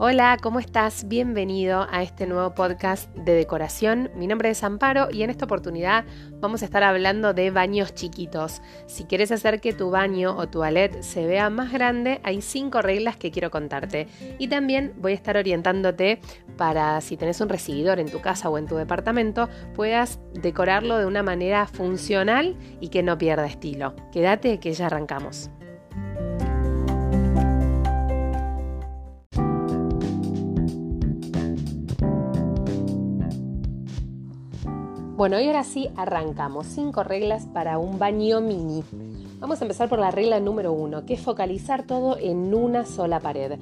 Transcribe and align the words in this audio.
Hola, 0.00 0.36
¿cómo 0.40 0.60
estás? 0.60 1.08
Bienvenido 1.08 1.88
a 1.90 2.04
este 2.04 2.28
nuevo 2.28 2.54
podcast 2.54 3.12
de 3.16 3.32
decoración. 3.32 4.12
Mi 4.14 4.28
nombre 4.28 4.48
es 4.48 4.62
Amparo 4.62 5.08
y 5.10 5.24
en 5.24 5.30
esta 5.30 5.46
oportunidad 5.46 6.04
vamos 6.34 6.62
a 6.62 6.66
estar 6.66 6.84
hablando 6.84 7.34
de 7.34 7.50
baños 7.50 7.92
chiquitos. 7.96 8.62
Si 8.86 9.06
quieres 9.06 9.32
hacer 9.32 9.60
que 9.60 9.72
tu 9.72 9.90
baño 9.90 10.36
o 10.36 10.48
tu 10.48 10.62
se 11.00 11.26
vea 11.26 11.50
más 11.50 11.72
grande, 11.72 12.20
hay 12.22 12.42
cinco 12.42 12.80
reglas 12.80 13.16
que 13.16 13.32
quiero 13.32 13.50
contarte. 13.50 14.06
Y 14.38 14.46
también 14.46 14.94
voy 14.98 15.10
a 15.10 15.16
estar 15.16 15.36
orientándote 15.36 16.20
para 16.56 17.00
si 17.00 17.16
tenés 17.16 17.40
un 17.40 17.48
recibidor 17.48 17.98
en 17.98 18.08
tu 18.08 18.20
casa 18.20 18.48
o 18.50 18.56
en 18.56 18.66
tu 18.66 18.76
departamento, 18.76 19.48
puedas 19.74 20.20
decorarlo 20.32 20.96
de 20.98 21.06
una 21.06 21.24
manera 21.24 21.66
funcional 21.66 22.56
y 22.80 22.90
que 22.90 23.02
no 23.02 23.18
pierda 23.18 23.46
estilo. 23.46 23.96
Quédate 24.12 24.60
que 24.60 24.74
ya 24.74 24.86
arrancamos. 24.86 25.50
Bueno, 35.18 35.40
y 35.40 35.48
ahora 35.48 35.64
sí 35.64 35.90
arrancamos. 35.96 36.68
Cinco 36.68 37.02
reglas 37.02 37.46
para 37.46 37.78
un 37.78 37.98
baño 37.98 38.40
mini. 38.40 38.84
Vamos 39.40 39.60
a 39.60 39.64
empezar 39.64 39.88
por 39.88 39.98
la 39.98 40.12
regla 40.12 40.38
número 40.38 40.72
uno, 40.72 41.06
que 41.06 41.14
es 41.14 41.20
focalizar 41.20 41.82
todo 41.82 42.16
en 42.16 42.54
una 42.54 42.86
sola 42.86 43.18
pared. 43.18 43.58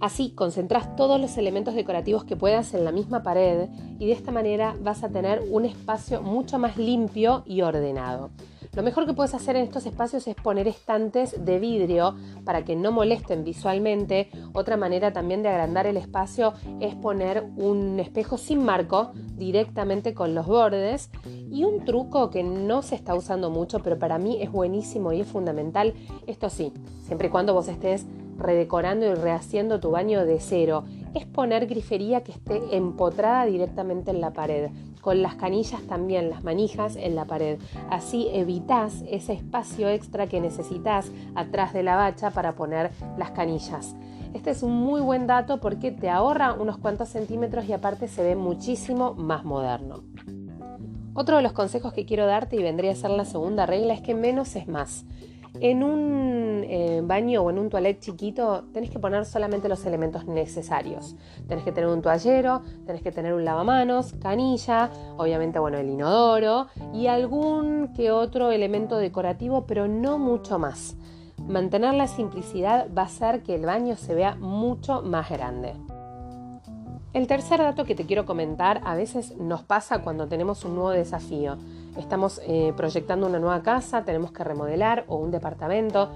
Así 0.00 0.30
concentras 0.30 0.96
todos 0.96 1.20
los 1.20 1.36
elementos 1.36 1.74
decorativos 1.74 2.24
que 2.24 2.34
puedas 2.34 2.72
en 2.72 2.86
la 2.86 2.92
misma 2.92 3.22
pared 3.22 3.68
y 3.98 4.06
de 4.06 4.12
esta 4.12 4.32
manera 4.32 4.74
vas 4.82 5.04
a 5.04 5.10
tener 5.10 5.42
un 5.50 5.66
espacio 5.66 6.22
mucho 6.22 6.58
más 6.58 6.78
limpio 6.78 7.42
y 7.44 7.60
ordenado. 7.60 8.30
Lo 8.72 8.84
mejor 8.84 9.04
que 9.04 9.14
puedes 9.14 9.34
hacer 9.34 9.56
en 9.56 9.64
estos 9.64 9.84
espacios 9.84 10.28
es 10.28 10.36
poner 10.36 10.68
estantes 10.68 11.44
de 11.44 11.58
vidrio 11.58 12.14
para 12.44 12.64
que 12.64 12.76
no 12.76 12.92
molesten 12.92 13.42
visualmente. 13.42 14.30
Otra 14.52 14.76
manera 14.76 15.12
también 15.12 15.42
de 15.42 15.48
agrandar 15.48 15.88
el 15.88 15.96
espacio 15.96 16.54
es 16.78 16.94
poner 16.94 17.44
un 17.56 17.98
espejo 17.98 18.38
sin 18.38 18.64
marco 18.64 19.10
directamente 19.36 20.14
con 20.14 20.36
los 20.36 20.46
bordes. 20.46 21.10
Y 21.50 21.64
un 21.64 21.84
truco 21.84 22.30
que 22.30 22.44
no 22.44 22.82
se 22.82 22.94
está 22.94 23.16
usando 23.16 23.50
mucho, 23.50 23.80
pero 23.80 23.98
para 23.98 24.18
mí 24.18 24.40
es 24.40 24.52
buenísimo 24.52 25.12
y 25.12 25.22
es 25.22 25.26
fundamental, 25.26 25.94
esto 26.28 26.48
sí, 26.48 26.72
siempre 27.02 27.26
y 27.26 27.30
cuando 27.30 27.54
vos 27.54 27.66
estés 27.66 28.06
redecorando 28.36 29.04
y 29.04 29.14
rehaciendo 29.14 29.80
tu 29.80 29.90
baño 29.90 30.24
de 30.24 30.38
cero, 30.38 30.84
es 31.14 31.26
poner 31.26 31.66
grifería 31.66 32.22
que 32.22 32.32
esté 32.32 32.60
empotrada 32.76 33.44
directamente 33.46 34.12
en 34.12 34.20
la 34.20 34.32
pared 34.32 34.70
con 35.00 35.22
las 35.22 35.34
canillas 35.34 35.82
también, 35.82 36.30
las 36.30 36.44
manijas 36.44 36.96
en 36.96 37.14
la 37.14 37.24
pared. 37.24 37.58
Así 37.90 38.28
evitas 38.32 39.02
ese 39.08 39.32
espacio 39.32 39.88
extra 39.88 40.26
que 40.26 40.40
necesitas 40.40 41.10
atrás 41.34 41.72
de 41.72 41.82
la 41.82 41.96
bacha 41.96 42.30
para 42.30 42.52
poner 42.52 42.90
las 43.18 43.30
canillas. 43.30 43.94
Este 44.34 44.50
es 44.50 44.62
un 44.62 44.76
muy 44.76 45.00
buen 45.00 45.26
dato 45.26 45.58
porque 45.58 45.90
te 45.90 46.08
ahorra 46.08 46.52
unos 46.52 46.78
cuantos 46.78 47.08
centímetros 47.08 47.64
y 47.68 47.72
aparte 47.72 48.06
se 48.06 48.22
ve 48.22 48.36
muchísimo 48.36 49.14
más 49.14 49.44
moderno. 49.44 50.04
Otro 51.14 51.36
de 51.36 51.42
los 51.42 51.52
consejos 51.52 51.92
que 51.92 52.06
quiero 52.06 52.26
darte 52.26 52.56
y 52.56 52.62
vendría 52.62 52.92
a 52.92 52.96
ser 52.96 53.10
la 53.10 53.24
segunda 53.24 53.66
regla 53.66 53.94
es 53.94 54.00
que 54.00 54.14
menos 54.14 54.54
es 54.54 54.68
más. 54.68 55.04
En 55.54 55.82
un 55.82 56.64
eh, 56.64 57.00
baño 57.02 57.42
o 57.42 57.50
en 57.50 57.58
un 57.58 57.68
toilet 57.70 57.98
chiquito 57.98 58.64
tenés 58.72 58.90
que 58.90 58.98
poner 59.00 59.24
solamente 59.24 59.68
los 59.68 59.84
elementos 59.84 60.24
necesarios. 60.26 61.16
Tenés 61.48 61.64
que 61.64 61.72
tener 61.72 61.90
un 61.90 62.02
toallero, 62.02 62.62
tenés 62.86 63.02
que 63.02 63.10
tener 63.10 63.34
un 63.34 63.44
lavamanos, 63.44 64.12
canilla, 64.14 64.90
obviamente 65.16 65.58
bueno 65.58 65.78
el 65.78 65.90
inodoro 65.90 66.68
y 66.94 67.08
algún 67.08 67.92
que 67.94 68.12
otro 68.12 68.52
elemento 68.52 68.96
decorativo, 68.96 69.66
pero 69.66 69.88
no 69.88 70.18
mucho 70.18 70.58
más. 70.58 70.96
Mantener 71.38 71.94
la 71.94 72.06
simplicidad 72.06 72.88
va 72.96 73.02
a 73.02 73.06
hacer 73.06 73.42
que 73.42 73.54
el 73.56 73.66
baño 73.66 73.96
se 73.96 74.14
vea 74.14 74.36
mucho 74.36 75.02
más 75.02 75.30
grande. 75.30 75.74
El 77.12 77.26
tercer 77.26 77.58
dato 77.58 77.84
que 77.84 77.96
te 77.96 78.06
quiero 78.06 78.24
comentar 78.24 78.80
a 78.84 78.94
veces 78.94 79.36
nos 79.36 79.64
pasa 79.64 80.02
cuando 80.02 80.28
tenemos 80.28 80.64
un 80.64 80.76
nuevo 80.76 80.90
desafío 80.90 81.58
estamos 81.96 82.40
eh, 82.46 82.72
proyectando 82.76 83.26
una 83.26 83.38
nueva 83.38 83.62
casa, 83.62 84.04
tenemos 84.04 84.32
que 84.32 84.44
remodelar 84.44 85.04
o 85.08 85.16
un 85.16 85.30
departamento 85.30 86.10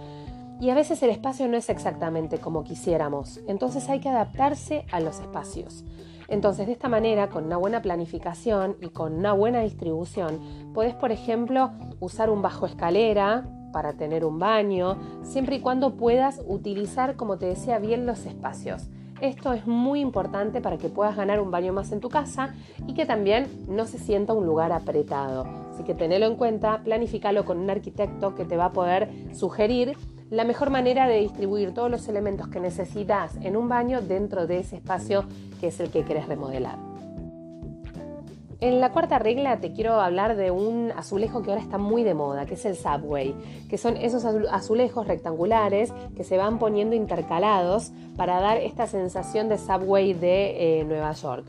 y 0.60 0.70
a 0.70 0.74
veces 0.74 1.02
el 1.02 1.10
espacio 1.10 1.48
no 1.48 1.56
es 1.56 1.68
exactamente 1.68 2.38
como 2.38 2.64
quisiéramos, 2.64 3.40
entonces 3.46 3.88
hay 3.88 4.00
que 4.00 4.08
adaptarse 4.08 4.86
a 4.92 5.00
los 5.00 5.20
espacios. 5.20 5.84
Entonces, 6.28 6.66
de 6.66 6.72
esta 6.72 6.88
manera, 6.88 7.28
con 7.28 7.44
una 7.44 7.58
buena 7.58 7.82
planificación 7.82 8.76
y 8.80 8.88
con 8.88 9.14
una 9.14 9.34
buena 9.34 9.60
distribución, 9.60 10.72
podés, 10.72 10.94
por 10.94 11.12
ejemplo, 11.12 11.70
usar 12.00 12.30
un 12.30 12.40
bajo 12.40 12.66
escalera 12.66 13.46
para 13.72 13.94
tener 13.94 14.24
un 14.24 14.38
baño, 14.38 14.96
siempre 15.22 15.56
y 15.56 15.60
cuando 15.60 15.96
puedas 15.96 16.40
utilizar, 16.46 17.16
como 17.16 17.36
te 17.36 17.46
decía, 17.46 17.78
bien 17.78 18.06
los 18.06 18.24
espacios. 18.24 18.88
Esto 19.20 19.52
es 19.52 19.66
muy 19.66 20.00
importante 20.00 20.60
para 20.60 20.76
que 20.76 20.88
puedas 20.88 21.16
ganar 21.16 21.40
un 21.40 21.50
baño 21.50 21.72
más 21.72 21.92
en 21.92 22.00
tu 22.00 22.08
casa 22.08 22.54
y 22.86 22.94
que 22.94 23.06
también 23.06 23.46
no 23.68 23.86
se 23.86 23.98
sienta 23.98 24.32
un 24.32 24.44
lugar 24.44 24.72
apretado. 24.72 25.46
Así 25.72 25.84
que 25.84 25.94
tenelo 25.94 26.26
en 26.26 26.36
cuenta, 26.36 26.82
planificalo 26.82 27.44
con 27.44 27.58
un 27.58 27.70
arquitecto 27.70 28.34
que 28.34 28.44
te 28.44 28.56
va 28.56 28.66
a 28.66 28.72
poder 28.72 29.10
sugerir 29.34 29.96
la 30.30 30.44
mejor 30.44 30.70
manera 30.70 31.06
de 31.06 31.20
distribuir 31.20 31.72
todos 31.72 31.90
los 31.90 32.08
elementos 32.08 32.48
que 32.48 32.58
necesitas 32.58 33.36
en 33.42 33.56
un 33.56 33.68
baño 33.68 34.00
dentro 34.00 34.46
de 34.46 34.58
ese 34.58 34.76
espacio 34.76 35.24
que 35.60 35.68
es 35.68 35.78
el 35.80 35.90
que 35.90 36.02
quieres 36.02 36.26
remodelar. 36.26 36.93
En 38.64 38.80
la 38.80 38.92
cuarta 38.92 39.18
regla 39.18 39.58
te 39.60 39.74
quiero 39.74 40.00
hablar 40.00 40.36
de 40.36 40.50
un 40.50 40.90
azulejo 40.96 41.42
que 41.42 41.50
ahora 41.50 41.60
está 41.60 41.76
muy 41.76 42.02
de 42.02 42.14
moda, 42.14 42.46
que 42.46 42.54
es 42.54 42.64
el 42.64 42.76
Subway, 42.76 43.34
que 43.68 43.76
son 43.76 43.98
esos 43.98 44.24
azulejos 44.24 45.06
rectangulares 45.06 45.92
que 46.16 46.24
se 46.24 46.38
van 46.38 46.58
poniendo 46.58 46.96
intercalados 46.96 47.92
para 48.16 48.40
dar 48.40 48.56
esta 48.56 48.86
sensación 48.86 49.50
de 49.50 49.58
Subway 49.58 50.14
de 50.14 50.80
eh, 50.80 50.84
Nueva 50.84 51.12
York. 51.12 51.44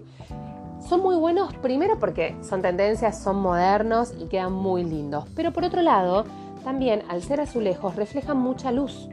Son 0.90 1.00
muy 1.00 1.16
buenos 1.16 1.56
primero 1.60 1.98
porque 2.00 2.36
son 2.42 2.62
tendencias, 2.62 3.24
son 3.24 3.38
modernos 3.38 4.14
y 4.20 4.26
quedan 4.26 4.52
muy 4.52 4.84
lindos. 4.84 5.24
Pero 5.38 5.54
por 5.54 5.64
otro 5.64 5.82
lado, 5.82 6.26
también 6.66 7.02
al 7.08 7.22
ser 7.22 7.40
azulejos 7.40 7.96
reflejan 7.96 8.40
mucha 8.40 8.74
luz 8.74 9.08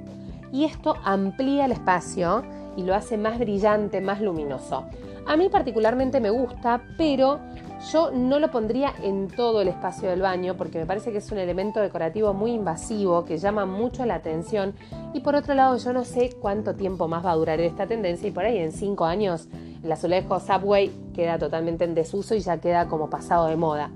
y 0.51 0.65
esto 0.65 0.97
amplía 1.05 1.67
el 1.67 1.71
espacio 1.71 2.43
y 2.77 2.83
lo 2.83 2.97
hace 2.97 3.17
más 3.17 3.39
brillante, 3.39 4.01
más 4.01 4.21
luminoso. 4.21 4.87
A 5.25 5.37
mí 5.37 5.49
particularmente 5.49 6.21
me 6.21 6.31
gusta, 6.31 6.83
pero 6.99 7.39
yo 7.91 8.11
no 8.13 8.39
lo 8.39 8.51
pondría 8.51 8.95
en 9.03 9.29
todo 9.29 9.61
el 9.61 9.69
espacio 9.69 10.11
del 10.11 10.23
baño 10.23 10.57
porque 10.57 10.79
me 10.79 10.87
parece 10.87 11.11
que 11.11 11.19
es 11.19 11.33
un 11.33 11.39
elemento 11.39 11.81
decorativo 11.81 12.33
muy 12.33 12.53
invasivo 12.53 13.25
que 13.25 13.39
llama 13.39 13.67
mucho 13.67 14.07
la 14.07 14.15
atención 14.15 14.75
y 15.13 15.21
por 15.21 15.35
otro 15.35 15.55
lado 15.55 15.77
yo 15.79 15.93
no 15.93 16.05
sé 16.05 16.31
cuánto 16.41 16.75
tiempo 16.75 17.09
más 17.09 17.25
va 17.25 17.33
a 17.33 17.37
durar 17.37 17.61
esta 17.61 17.87
tendencia 17.87 18.29
y 18.29 18.33
por 18.33 18.45
ahí 18.45 18.59
en 18.59 18.73
cinco 18.73 19.05
años 19.05 19.49
el 19.83 19.91
azulejo 19.91 20.39
Subway 20.39 20.91
queda 21.15 21.39
totalmente 21.39 21.85
en 21.85 21.95
desuso 21.95 22.35
y 22.35 22.41
ya 22.41 22.59
queda 22.59 22.87
como 22.87 23.11
pasado 23.11 23.49
de 23.49 23.57
moda. 23.57 23.91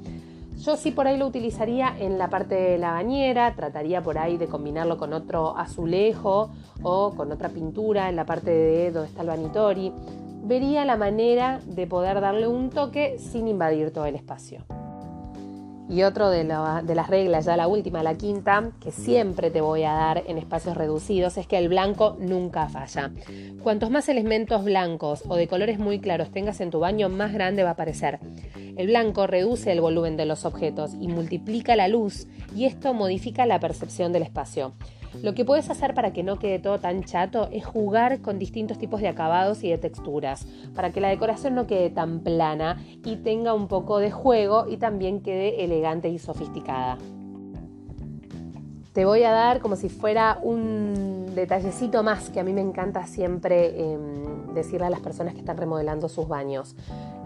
Yo 0.58 0.76
sí 0.76 0.90
por 0.90 1.06
ahí 1.06 1.16
lo 1.16 1.26
utilizaría 1.26 1.94
en 1.98 2.18
la 2.18 2.28
parte 2.28 2.54
de 2.54 2.78
la 2.78 2.92
bañera, 2.92 3.54
trataría 3.54 4.02
por 4.02 4.18
ahí 4.18 4.36
de 4.36 4.46
combinarlo 4.46 4.96
con 4.96 5.12
otro 5.12 5.56
azulejo 5.56 6.50
o 6.82 7.12
con 7.14 7.30
otra 7.30 7.50
pintura 7.50 8.08
en 8.08 8.16
la 8.16 8.24
parte 8.24 8.50
de 8.50 8.90
donde 8.90 9.08
está 9.08 9.20
el 9.20 9.28
vanitori. 9.28 9.92
Vería 10.42 10.84
la 10.84 10.96
manera 10.96 11.60
de 11.66 11.86
poder 11.86 12.20
darle 12.20 12.46
un 12.46 12.70
toque 12.70 13.18
sin 13.18 13.48
invadir 13.48 13.92
todo 13.92 14.06
el 14.06 14.14
espacio. 14.14 14.64
Y 15.88 16.02
otro 16.02 16.30
de, 16.30 16.42
las 16.42 17.08
reglas, 17.08 17.44
ya 17.44 17.56
la 17.56 17.68
última, 17.68 18.02
la 18.02 18.14
quinta, 18.14 18.72
que 18.80 18.90
siempre 18.90 19.52
te 19.52 19.60
voy 19.60 19.84
a 19.84 19.92
dar 19.92 20.24
en 20.26 20.36
espacios 20.36 20.76
reducidos, 20.76 21.36
es 21.38 21.46
que 21.46 21.58
el 21.58 21.68
blanco 21.68 22.16
nunca 22.18 22.68
falla. 22.68 23.12
Cuantos 23.62 23.90
más 23.90 24.08
elementos 24.08 24.64
blancos 24.64 25.22
o 25.28 25.36
de 25.36 25.46
colores 25.46 25.78
muy 25.78 26.00
claros 26.00 26.32
tengas 26.32 26.60
en 26.60 26.70
tu 26.70 26.80
baño, 26.80 27.08
más 27.08 27.32
grande 27.32 27.62
va 27.62 27.70
a 27.70 27.76
parecer. 27.76 28.18
El 28.76 28.88
blanco 28.88 29.28
reduce 29.28 29.70
el 29.70 29.80
volumen 29.80 30.16
de 30.16 30.26
los 30.26 30.44
objetos 30.44 30.92
y 31.00 31.06
multiplica 31.06 31.76
la 31.76 31.86
luz 31.86 32.26
y 32.54 32.64
esto 32.64 32.92
modifica 32.92 33.46
la 33.46 33.60
percepción 33.60 34.12
del 34.12 34.24
espacio. 34.24 34.72
Lo 35.22 35.34
que 35.34 35.44
puedes 35.44 35.70
hacer 35.70 35.94
para 35.94 36.12
que 36.12 36.22
no 36.22 36.38
quede 36.38 36.58
todo 36.58 36.78
tan 36.78 37.04
chato 37.04 37.48
es 37.52 37.64
jugar 37.64 38.20
con 38.20 38.38
distintos 38.38 38.78
tipos 38.78 39.00
de 39.00 39.08
acabados 39.08 39.64
y 39.64 39.70
de 39.70 39.78
texturas, 39.78 40.46
para 40.74 40.92
que 40.92 41.00
la 41.00 41.08
decoración 41.08 41.54
no 41.54 41.66
quede 41.66 41.90
tan 41.90 42.20
plana 42.20 42.80
y 43.04 43.16
tenga 43.16 43.54
un 43.54 43.68
poco 43.68 43.98
de 43.98 44.10
juego 44.10 44.66
y 44.68 44.76
también 44.76 45.20
quede 45.20 45.64
elegante 45.64 46.08
y 46.08 46.18
sofisticada. 46.18 46.98
Te 48.92 49.04
voy 49.04 49.24
a 49.24 49.30
dar 49.30 49.60
como 49.60 49.76
si 49.76 49.90
fuera 49.90 50.38
un 50.42 51.34
detallecito 51.34 52.02
más 52.02 52.30
que 52.30 52.40
a 52.40 52.44
mí 52.44 52.54
me 52.54 52.62
encanta 52.62 53.06
siempre 53.06 53.78
em, 53.78 54.54
decirle 54.54 54.86
a 54.86 54.90
las 54.90 55.00
personas 55.00 55.34
que 55.34 55.40
están 55.40 55.58
remodelando 55.58 56.08
sus 56.08 56.26
baños. 56.26 56.74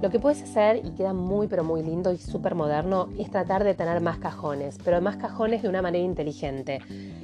Lo 0.02 0.10
que 0.10 0.18
puedes 0.18 0.42
hacer, 0.42 0.84
y 0.84 0.90
queda 0.90 1.12
muy 1.12 1.46
pero 1.46 1.62
muy 1.62 1.82
lindo 1.82 2.12
y 2.12 2.18
súper 2.18 2.56
moderno, 2.56 3.08
es 3.18 3.30
tratar 3.30 3.62
de 3.62 3.74
tener 3.74 4.00
más 4.00 4.18
cajones, 4.18 4.78
pero 4.84 5.00
más 5.00 5.16
cajones 5.16 5.62
de 5.62 5.68
una 5.68 5.80
manera 5.80 6.04
inteligente. 6.04 6.80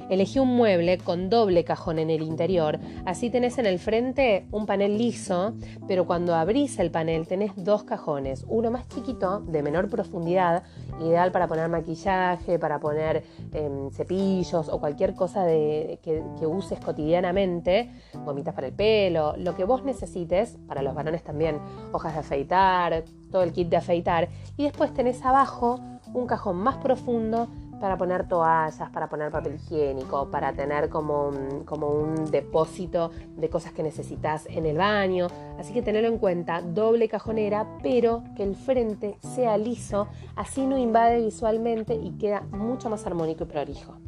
Elegí 0.09 0.39
un 0.39 0.55
mueble 0.55 0.97
con 0.97 1.29
doble 1.29 1.65
cajón 1.65 1.99
en 1.99 2.09
el 2.09 2.21
interior, 2.21 2.79
así 3.05 3.29
tenés 3.29 3.57
en 3.57 3.65
el 3.65 3.77
frente 3.77 4.47
un 4.51 4.65
panel 4.65 4.97
liso, 4.97 5.53
pero 5.85 6.05
cuando 6.05 6.33
abrís 6.33 6.79
el 6.79 6.91
panel 6.91 7.27
tenés 7.27 7.51
dos 7.57 7.83
cajones, 7.83 8.45
uno 8.47 8.71
más 8.71 8.87
chiquito, 8.87 9.41
de 9.41 9.61
menor 9.61 9.89
profundidad, 9.89 10.63
ideal 11.01 11.31
para 11.33 11.47
poner 11.47 11.67
maquillaje, 11.67 12.57
para 12.57 12.79
poner 12.79 13.23
em, 13.53 13.91
cepillos 13.91 14.69
o 14.69 14.79
cualquier 14.79 15.13
cosa 15.13 15.43
de, 15.43 15.99
que, 16.01 16.23
que 16.39 16.47
uses 16.47 16.79
cotidianamente, 16.79 17.91
gomitas 18.25 18.53
para 18.53 18.67
el 18.67 18.73
pelo, 18.73 19.35
lo 19.37 19.55
que 19.55 19.65
vos 19.65 19.83
necesites, 19.83 20.57
para 20.67 20.81
los 20.81 20.95
varones 20.95 21.23
también, 21.23 21.59
hojas 21.91 22.13
de 22.13 22.19
afeitar, 22.19 23.03
todo 23.29 23.43
el 23.43 23.51
kit 23.51 23.67
de 23.67 23.77
afeitar, 23.77 24.29
y 24.55 24.63
después 24.63 24.93
tenés 24.93 25.23
abajo 25.25 25.81
un 26.13 26.27
cajón 26.27 26.55
más 26.57 26.77
profundo 26.77 27.49
para 27.79 27.97
poner 27.97 28.27
toallas, 28.27 28.89
para 28.89 29.07
poner 29.07 29.31
papel 29.31 29.55
higiénico, 29.55 30.29
para 30.29 30.53
tener 30.53 30.89
como 30.89 31.29
un, 31.29 31.63
como 31.63 31.89
un 31.89 32.29
depósito 32.31 33.11
de 33.35 33.49
cosas 33.49 33.73
que 33.73 33.83
necesitas 33.83 34.45
en 34.47 34.65
el 34.65 34.77
baño. 34.77 35.27
Así 35.59 35.73
que 35.73 35.81
tenerlo 35.81 36.09
en 36.09 36.17
cuenta, 36.17 36.61
doble 36.61 37.07
cajonera, 37.09 37.67
pero 37.83 38.23
que 38.35 38.43
el 38.43 38.55
frente 38.55 39.17
sea 39.21 39.57
liso, 39.57 40.07
así 40.35 40.65
no 40.65 40.77
invade 40.77 41.23
visualmente 41.23 41.95
y 41.95 42.17
queda 42.17 42.41
mucho 42.51 42.89
más 42.89 43.05
armónico 43.05 43.43
y 43.43 43.47
prolijo. 43.47 44.06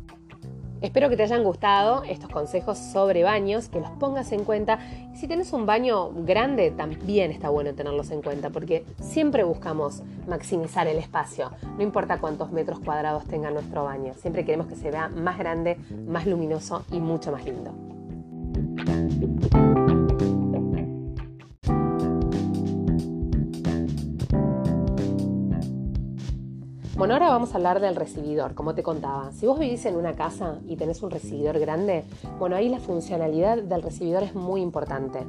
Espero 0.81 1.09
que 1.09 1.17
te 1.17 1.23
hayan 1.23 1.43
gustado 1.43 2.03
estos 2.03 2.29
consejos 2.29 2.77
sobre 2.77 3.23
baños, 3.23 3.67
que 3.67 3.81
los 3.81 3.89
pongas 3.91 4.31
en 4.31 4.45
cuenta. 4.45 4.79
Y 5.13 5.17
si 5.17 5.27
tienes 5.27 5.51
un 5.51 5.65
baño 5.65 6.11
grande, 6.11 6.71
también 6.71 7.31
está 7.31 7.49
bueno 7.49 7.73
tenerlos 7.73 8.11
en 8.11 8.21
cuenta, 8.21 8.49
porque 8.49 8.85
siempre 9.01 9.43
buscamos 9.43 10.03
maximizar 10.27 10.87
el 10.87 10.97
espacio. 10.97 11.51
No 11.77 11.83
importa 11.83 12.19
cuántos 12.19 12.51
metros 12.51 12.79
cuadrados 12.79 13.25
tenga 13.25 13.51
nuestro 13.51 13.83
baño, 13.83 14.13
siempre 14.15 14.45
queremos 14.45 14.67
que 14.67 14.75
se 14.75 14.89
vea 14.89 15.09
más 15.09 15.37
grande, 15.37 15.77
más 16.07 16.25
luminoso 16.25 16.85
y 16.91 16.99
mucho 16.99 17.31
más 17.31 17.43
lindo. 17.43 17.73
Bueno, 26.99 27.13
ahora 27.13 27.29
vamos 27.29 27.53
a 27.53 27.55
hablar 27.55 27.79
del 27.79 27.95
recibidor, 27.95 28.55
como 28.55 28.75
te 28.75 28.83
contaba. 28.83 29.31
Si 29.31 29.45
vos 29.45 29.57
vivís 29.57 29.85
en 29.85 29.95
una 29.95 30.15
casa 30.15 30.57
y 30.67 30.75
tenés 30.75 31.01
un 31.01 31.09
recibidor 31.09 31.57
grande, 31.57 32.03
bueno, 32.39 32.57
ahí 32.57 32.67
la 32.67 32.79
funcionalidad 32.79 33.57
del 33.57 33.81
recibidor 33.81 34.23
es 34.23 34.35
muy 34.35 34.59
importante. 34.59 35.19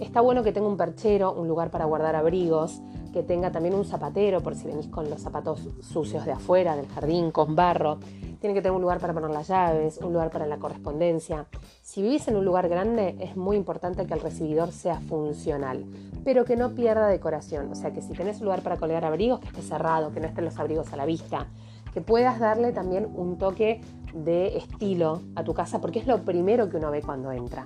Está 0.00 0.20
bueno 0.20 0.42
que 0.42 0.52
tenga 0.52 0.66
un 0.66 0.76
perchero, 0.76 1.32
un 1.32 1.46
lugar 1.46 1.70
para 1.70 1.84
guardar 1.84 2.16
abrigos, 2.16 2.82
que 3.12 3.22
tenga 3.22 3.52
también 3.52 3.76
un 3.76 3.84
zapatero 3.84 4.40
por 4.40 4.56
si 4.56 4.66
venís 4.66 4.88
con 4.88 5.08
los 5.08 5.22
zapatos 5.22 5.68
sucios 5.80 6.24
de 6.24 6.32
afuera, 6.32 6.74
del 6.74 6.88
jardín, 6.88 7.30
con 7.30 7.54
barro. 7.54 8.00
Tiene 8.40 8.54
que 8.54 8.60
tener 8.60 8.72
un 8.72 8.82
lugar 8.82 8.98
para 8.98 9.14
poner 9.14 9.30
las 9.30 9.46
llaves, 9.46 9.98
un 9.98 10.12
lugar 10.12 10.30
para 10.30 10.46
la 10.46 10.58
correspondencia. 10.58 11.46
Si 11.80 12.02
vivís 12.02 12.26
en 12.26 12.34
un 12.36 12.44
lugar 12.44 12.68
grande, 12.68 13.16
es 13.20 13.36
muy 13.36 13.56
importante 13.56 14.04
que 14.04 14.14
el 14.14 14.20
recibidor 14.20 14.72
sea 14.72 15.00
funcional, 15.00 15.86
pero 16.24 16.44
que 16.44 16.56
no 16.56 16.74
pierda 16.74 17.06
decoración. 17.06 17.70
O 17.70 17.76
sea, 17.76 17.92
que 17.92 18.02
si 18.02 18.14
tenés 18.14 18.40
un 18.40 18.46
lugar 18.46 18.62
para 18.62 18.78
colgar 18.78 19.04
abrigos, 19.04 19.38
que 19.38 19.46
esté 19.46 19.62
cerrado, 19.62 20.10
que 20.12 20.18
no 20.18 20.26
estén 20.26 20.44
los 20.44 20.58
abrigos 20.58 20.92
a 20.92 20.96
la 20.96 21.06
vista. 21.06 21.46
Que 21.94 22.00
puedas 22.00 22.40
darle 22.40 22.72
también 22.72 23.08
un 23.14 23.38
toque 23.38 23.80
de 24.12 24.56
estilo 24.56 25.22
a 25.36 25.44
tu 25.44 25.54
casa, 25.54 25.80
porque 25.80 26.00
es 26.00 26.08
lo 26.08 26.24
primero 26.24 26.68
que 26.68 26.78
uno 26.78 26.90
ve 26.90 27.00
cuando 27.00 27.30
entra. 27.30 27.64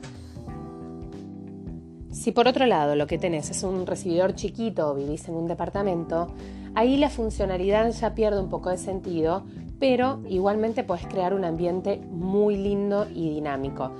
Si 2.19 2.33
por 2.33 2.49
otro 2.49 2.67
lado 2.67 2.97
lo 2.97 3.07
que 3.07 3.17
tenés 3.17 3.49
es 3.49 3.63
un 3.63 3.87
recibidor 3.87 4.35
chiquito 4.35 4.91
o 4.91 4.95
vivís 4.95 5.29
en 5.29 5.37
un 5.37 5.47
departamento, 5.47 6.35
ahí 6.75 6.97
la 6.97 7.11
funcionalidad 7.11 7.91
ya 7.93 8.15
pierde 8.15 8.41
un 8.41 8.49
poco 8.49 8.71
de 8.71 8.77
sentido 8.77 9.45
pero 9.79 10.21
igualmente 10.29 10.85
puedes 10.85 11.07
crear 11.07 11.35
un 11.35 11.45
ambiente 11.45 12.01
muy 12.11 12.57
lindo 12.57 13.07
y 13.15 13.31
dinámico. 13.31 13.93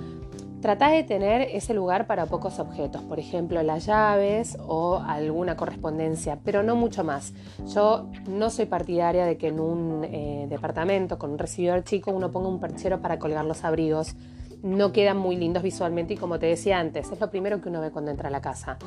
Trata 0.61 0.89
de 0.89 1.03
tener 1.03 1.41
ese 1.53 1.73
lugar 1.73 2.05
para 2.05 2.25
pocos 2.25 2.59
objetos, 2.59 3.01
por 3.03 3.17
ejemplo 3.17 3.63
las 3.63 3.85
llaves 3.85 4.57
o 4.67 4.97
alguna 4.97 5.55
correspondencia, 5.55 6.37
pero 6.43 6.63
no 6.63 6.75
mucho 6.75 7.05
más. 7.05 7.33
Yo 7.73 8.09
no 8.27 8.49
soy 8.49 8.65
partidaria 8.65 9.25
de 9.25 9.37
que 9.37 9.47
en 9.47 9.61
un 9.61 10.03
eh, 10.03 10.47
departamento 10.49 11.17
con 11.17 11.31
un 11.31 11.37
recibidor 11.37 11.85
chico 11.85 12.11
uno 12.11 12.29
ponga 12.29 12.49
un 12.49 12.59
perchero 12.59 12.99
para 12.99 13.19
colgar 13.19 13.45
los 13.45 13.63
abrigos. 13.63 14.15
No 14.61 14.91
quedan 14.91 15.17
muy 15.17 15.37
lindos 15.37 15.63
visualmente 15.63 16.15
y 16.15 16.17
como 16.17 16.39
te 16.39 16.47
decía 16.47 16.79
antes, 16.79 17.11
es 17.11 17.19
lo 17.19 17.29
primero 17.29 17.61
que 17.61 17.69
uno 17.69 17.81
ve 17.81 17.91
cuando 17.91 18.11
entra 18.11 18.27
a 18.27 18.31
la 18.31 18.41
casa. 18.41 18.77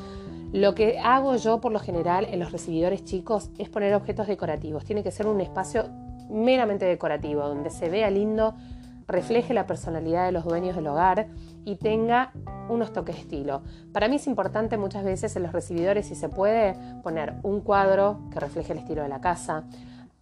Lo 0.51 0.75
que 0.75 0.99
hago 0.99 1.35
yo 1.35 1.59
por 1.61 1.71
lo 1.71 1.79
general 1.79 2.27
en 2.29 2.39
los 2.39 2.51
recibidores 2.51 3.03
chicos 3.03 3.49
es 3.57 3.69
poner 3.69 3.95
objetos 3.95 4.27
decorativos. 4.27 4.85
Tiene 4.85 5.01
que 5.01 5.09
ser 5.09 5.25
un 5.25 5.41
espacio 5.41 5.89
meramente 6.29 6.85
decorativo, 6.85 7.47
donde 7.47 7.71
se 7.71 7.89
vea 7.89 8.09
lindo, 8.11 8.53
refleje 9.07 9.53
la 9.53 9.65
personalidad 9.65 10.25
de 10.25 10.31
los 10.31 10.43
dueños 10.45 10.75
del 10.75 10.87
hogar 10.87 11.27
y 11.65 11.75
tenga 11.75 12.31
unos 12.69 12.93
toques 12.93 13.15
de 13.15 13.21
estilo. 13.21 13.63
Para 13.91 14.07
mí 14.07 14.17
es 14.17 14.27
importante 14.27 14.77
muchas 14.77 15.03
veces 15.03 15.35
en 15.35 15.43
los 15.43 15.51
recibidores, 15.51 16.07
si 16.07 16.15
se 16.15 16.29
puede, 16.29 16.75
poner 17.01 17.33
un 17.43 17.61
cuadro 17.61 18.19
que 18.31 18.39
refleje 18.39 18.73
el 18.73 18.79
estilo 18.79 19.01
de 19.01 19.09
la 19.09 19.21
casa. 19.21 19.63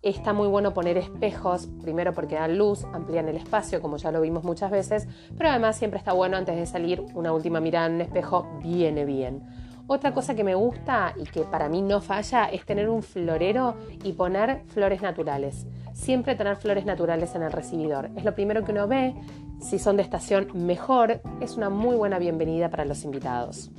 Está 0.02 0.34
muy 0.34 0.48
bueno 0.48 0.74
poner 0.74 0.98
espejos, 0.98 1.68
primero 1.82 2.14
porque 2.14 2.36
dan 2.36 2.58
luz, 2.58 2.86
amplían 2.94 3.28
el 3.28 3.38
espacio, 3.38 3.82
como 3.82 3.98
ya 3.98 4.12
lo 4.12 4.22
vimos 4.22 4.44
muchas 4.44 4.72
veces, 4.72 5.08
pero 5.38 5.50
además 5.50 5.78
siempre 5.78 6.00
está 6.00 6.14
bueno 6.14 6.38
antes 6.38 6.56
de 6.56 6.66
salir 6.66 7.04
una 7.14 7.34
última 7.34 7.60
mirada 7.60 7.88
en 7.88 7.94
un 7.96 8.02
espejo, 8.02 8.48
viene 8.64 9.06
bien. 9.06 9.44
Otra 9.88 10.14
cosa 10.14 10.36
que 10.36 10.44
me 10.44 10.56
gusta 10.56 11.14
y 11.18 11.26
que 11.26 11.42
para 11.42 11.70
mí 11.70 11.82
no 11.82 12.02
falla 12.02 12.46
es 12.46 12.66
tener 12.66 12.90
un 12.90 13.04
florero 13.04 13.76
y 14.04 14.14
poner 14.14 14.64
flores 14.68 15.02
naturales 15.02 15.68
siempre 15.94 16.36
tener 16.36 16.56
flores 16.56 16.86
naturales 16.86 17.36
en 17.36 17.44
el 17.44 17.52
recibidor. 17.52 18.10
Es 18.16 18.24
lo 18.24 18.34
primero 18.34 18.64
que 18.64 18.72
uno 18.72 18.88
ve. 18.88 19.16
Si 19.60 19.78
son 19.78 19.98
de 19.98 20.04
estación, 20.04 20.48
mejor. 20.54 21.22
Es 21.40 21.58
una 21.58 21.70
muy 21.70 21.96
buena 21.96 22.20
bienvenida 22.20 22.70
para 22.70 22.86
los 22.86 23.04
invitados. 23.04 23.72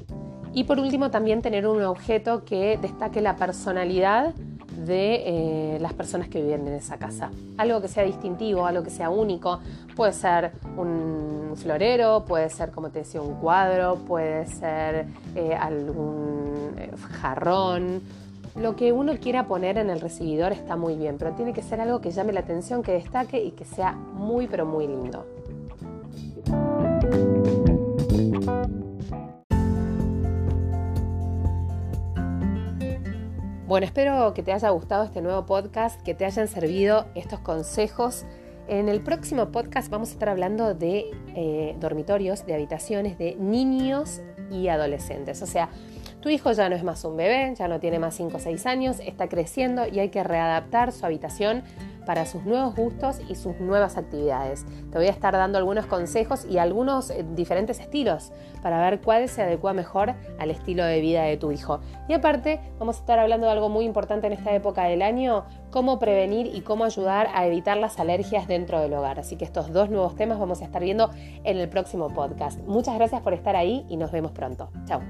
Y 0.54 0.64
por 0.64 0.78
último, 0.78 1.10
también 1.10 1.42
tener 1.42 1.66
un 1.66 1.82
objeto 1.82 2.44
que 2.44 2.78
destaque 2.80 3.20
la 3.20 3.36
personalidad 3.36 4.34
de 4.76 5.74
eh, 5.74 5.78
las 5.80 5.92
personas 5.92 6.28
que 6.28 6.42
viven 6.42 6.66
en 6.66 6.74
esa 6.74 6.98
casa. 6.98 7.30
Algo 7.58 7.80
que 7.80 7.88
sea 7.88 8.04
distintivo, 8.04 8.66
algo 8.66 8.82
que 8.82 8.90
sea 8.90 9.10
único. 9.10 9.60
Puede 9.96 10.12
ser 10.12 10.52
un 10.76 11.54
florero, 11.56 12.24
puede 12.26 12.48
ser, 12.50 12.70
como 12.70 12.90
te 12.90 13.00
decía, 13.00 13.20
un 13.20 13.34
cuadro, 13.34 13.96
puede 13.96 14.46
ser 14.46 15.06
eh, 15.34 15.54
algún 15.54 16.74
eh, 16.78 16.90
jarrón, 17.20 18.02
lo 18.54 18.76
que 18.76 18.92
uno 18.92 19.14
quiera 19.18 19.46
poner 19.46 19.78
en 19.78 19.88
el 19.88 20.00
recibidor 20.00 20.52
está 20.52 20.76
muy 20.76 20.94
bien, 20.94 21.16
pero 21.18 21.32
tiene 21.32 21.54
que 21.54 21.62
ser 21.62 21.80
algo 21.80 22.00
que 22.02 22.10
llame 22.10 22.34
la 22.34 22.40
atención, 22.40 22.82
que 22.82 22.92
destaque 22.92 23.42
y 23.42 23.52
que 23.52 23.64
sea 23.64 23.92
muy 23.92 24.46
pero 24.46 24.66
muy 24.66 24.86
lindo. 24.86 25.24
Bueno, 33.72 33.86
espero 33.86 34.34
que 34.34 34.42
te 34.42 34.52
haya 34.52 34.68
gustado 34.68 35.02
este 35.02 35.22
nuevo 35.22 35.46
podcast, 35.46 35.98
que 36.02 36.12
te 36.12 36.26
hayan 36.26 36.46
servido 36.46 37.06
estos 37.14 37.40
consejos. 37.40 38.26
En 38.68 38.90
el 38.90 39.00
próximo 39.00 39.50
podcast 39.50 39.88
vamos 39.88 40.10
a 40.10 40.12
estar 40.12 40.28
hablando 40.28 40.74
de 40.74 41.10
eh, 41.34 41.74
dormitorios, 41.80 42.44
de 42.44 42.52
habitaciones 42.52 43.16
de 43.16 43.34
niños 43.36 44.20
y 44.50 44.68
adolescentes. 44.68 45.40
O 45.40 45.46
sea, 45.46 45.70
tu 46.22 46.28
hijo 46.28 46.52
ya 46.52 46.68
no 46.68 46.76
es 46.76 46.84
más 46.84 47.04
un 47.04 47.16
bebé, 47.16 47.52
ya 47.56 47.66
no 47.66 47.80
tiene 47.80 47.98
más 47.98 48.14
5 48.14 48.36
o 48.36 48.40
6 48.40 48.66
años, 48.66 49.00
está 49.00 49.28
creciendo 49.28 49.86
y 49.88 49.98
hay 49.98 50.08
que 50.08 50.22
readaptar 50.22 50.92
su 50.92 51.04
habitación 51.04 51.64
para 52.06 52.26
sus 52.26 52.44
nuevos 52.44 52.74
gustos 52.74 53.20
y 53.28 53.34
sus 53.34 53.58
nuevas 53.60 53.96
actividades. 53.96 54.64
Te 54.90 54.98
voy 54.98 55.08
a 55.08 55.10
estar 55.10 55.32
dando 55.32 55.58
algunos 55.58 55.86
consejos 55.86 56.44
y 56.48 56.58
algunos 56.58 57.10
eh, 57.10 57.24
diferentes 57.34 57.80
estilos 57.80 58.32
para 58.62 58.80
ver 58.80 59.00
cuál 59.00 59.28
se 59.28 59.42
adecua 59.42 59.72
mejor 59.72 60.14
al 60.38 60.50
estilo 60.50 60.84
de 60.84 61.00
vida 61.00 61.24
de 61.24 61.36
tu 61.36 61.50
hijo. 61.50 61.80
Y 62.08 62.12
aparte, 62.14 62.60
vamos 62.78 62.96
a 62.96 63.00
estar 63.00 63.18
hablando 63.18 63.46
de 63.46 63.52
algo 63.52 63.68
muy 63.68 63.84
importante 63.84 64.26
en 64.28 64.32
esta 64.32 64.54
época 64.54 64.84
del 64.84 65.02
año, 65.02 65.44
cómo 65.70 65.98
prevenir 65.98 66.46
y 66.46 66.60
cómo 66.60 66.84
ayudar 66.84 67.28
a 67.34 67.46
evitar 67.46 67.76
las 67.76 67.98
alergias 67.98 68.46
dentro 68.46 68.80
del 68.80 68.94
hogar. 68.94 69.18
Así 69.18 69.36
que 69.36 69.44
estos 69.44 69.72
dos 69.72 69.90
nuevos 69.90 70.14
temas 70.14 70.38
vamos 70.38 70.60
a 70.62 70.64
estar 70.64 70.82
viendo 70.82 71.10
en 71.42 71.58
el 71.58 71.68
próximo 71.68 72.08
podcast. 72.08 72.60
Muchas 72.60 72.94
gracias 72.94 73.22
por 73.22 73.32
estar 73.32 73.56
ahí 73.56 73.84
y 73.88 73.96
nos 73.96 74.12
vemos 74.12 74.32
pronto. 74.32 74.70
Chao. 74.86 75.00